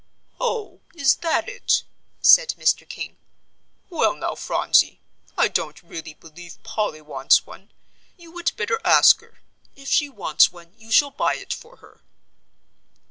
"Oh, 0.39 0.81
is 0.95 1.17
that 1.17 1.47
it?" 1.47 1.83
said 2.23 2.55
Mr. 2.57 2.89
King. 2.89 3.17
"Well, 3.87 4.15
now, 4.15 4.33
Phronsie, 4.33 4.99
I 5.37 5.47
don't 5.47 5.79
really 5.83 6.15
believe 6.15 6.57
Polly 6.63 7.01
wants 7.01 7.45
one. 7.45 7.69
You 8.17 8.31
would 8.31 8.51
better 8.57 8.81
ask 8.83 9.21
her. 9.21 9.41
If 9.75 9.89
she 9.89 10.09
wants 10.09 10.51
one 10.51 10.73
you 10.75 10.91
shall 10.91 11.11
buy 11.11 11.35
it 11.35 11.53
for 11.53 11.75
her." 11.75 12.01